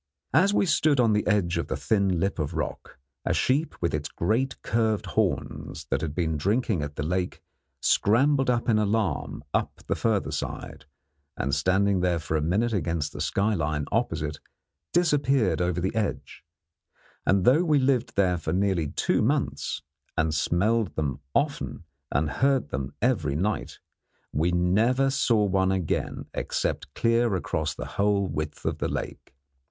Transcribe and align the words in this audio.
As 0.33 0.51
we 0.51 0.65
stood 0.65 0.99
on 0.99 1.13
the 1.13 1.27
edge 1.27 1.59
of 1.59 1.67
the 1.67 1.77
thin 1.77 2.19
lip 2.19 2.39
of 2.39 2.55
rock, 2.55 2.97
a 3.23 3.35
sheep 3.35 3.79
with 3.83 3.93
its 3.93 4.09
great 4.09 4.59
curved 4.63 5.05
horns 5.05 5.85
that 5.91 6.01
had 6.01 6.15
been 6.15 6.37
drinking 6.37 6.81
at 6.81 6.95
the 6.95 7.03
lake 7.03 7.43
scrambled 7.83 8.49
in 8.49 8.79
alarm 8.79 9.43
up 9.53 9.83
the 9.85 9.93
further 9.93 10.31
side, 10.31 10.85
and, 11.37 11.53
standing 11.53 12.01
for 12.17 12.35
a 12.35 12.41
minute 12.41 12.73
against 12.73 13.13
the 13.13 13.21
skyline 13.21 13.85
opposite, 13.91 14.39
disappeared 14.91 15.61
over 15.61 15.79
the 15.79 15.93
edge; 15.93 16.43
and 17.23 17.45
though 17.45 17.63
we 17.63 17.77
lived 17.77 18.15
there 18.15 18.39
for 18.39 18.53
nearly 18.53 18.87
two 18.87 19.21
months, 19.21 19.83
and 20.17 20.33
smelled 20.33 20.95
them 20.95 21.19
often 21.35 21.83
and 22.11 22.27
heard 22.41 22.69
them 22.69 22.91
every 23.03 23.35
night, 23.35 23.77
we 24.33 24.49
never 24.51 25.11
saw 25.11 25.43
one 25.43 25.71
again 25.71 26.25
except 26.33 26.91
clear 26.95 27.35
across 27.35 27.75
the 27.75 27.85
whole 28.01 28.25
width 28.25 28.65
of 28.65 28.79
the 28.79 28.89
lake. 28.89 29.35